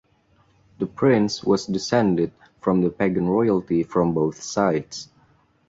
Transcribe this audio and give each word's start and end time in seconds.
The 0.79 0.87
prince 0.87 1.43
was 1.43 1.67
descended 1.67 2.31
from 2.59 2.81
the 2.81 2.89
Pagan 2.89 3.27
royalty 3.29 3.83
from 3.83 4.15
both 4.15 4.41
sides. 4.41 5.09